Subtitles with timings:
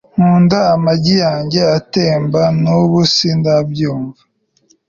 [0.15, 2.41] nkunda amagi yanjye atemba.
[2.63, 4.21] nubu sindabyumva